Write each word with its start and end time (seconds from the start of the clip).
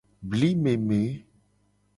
Bli 0.29 0.49
meme. 0.61 1.01